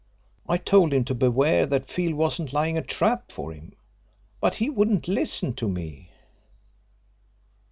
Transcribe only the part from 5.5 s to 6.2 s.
to me.